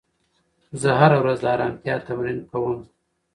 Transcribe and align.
زه 0.81 0.89
هره 0.99 1.17
ورځ 1.23 1.37
د 1.41 1.45
ارامتیا 1.55 1.95
تمرین 2.07 2.39
کوم. 2.51 2.77